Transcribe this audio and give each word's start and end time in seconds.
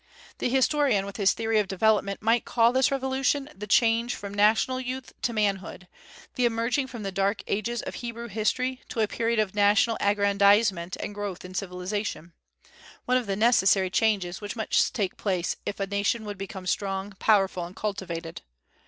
The 0.39 0.49
historian 0.49 1.05
with 1.05 1.17
his 1.17 1.33
theory 1.33 1.59
of 1.59 1.67
development 1.67 2.23
might 2.23 2.43
call 2.43 2.73
this 2.73 2.89
revolution 2.89 3.47
the 3.55 3.67
change 3.67 4.15
from 4.15 4.33
national 4.33 4.79
youth 4.79 5.13
to 5.21 5.31
manhood, 5.31 5.87
the 6.33 6.45
emerging 6.47 6.87
from 6.87 7.03
the 7.03 7.11
dark 7.11 7.43
ages 7.45 7.83
of 7.83 7.93
Hebrew 7.93 8.27
history 8.27 8.81
to 8.89 9.01
a 9.01 9.07
period 9.07 9.37
of 9.37 9.53
national 9.53 9.97
aggrandizement 9.99 10.95
and 10.99 11.13
growth 11.13 11.45
in 11.45 11.53
civilization, 11.53 12.33
one 13.05 13.17
of 13.17 13.27
the 13.27 13.35
necessary 13.35 13.91
changes 13.91 14.41
which 14.41 14.55
must 14.55 14.95
take 14.95 15.17
place 15.17 15.55
if 15.67 15.79
a 15.79 15.85
nation 15.85 16.25
would 16.25 16.39
become 16.39 16.65
strong, 16.65 17.11
powerful, 17.19 17.63
and 17.63 17.75
cultivated. 17.75 18.41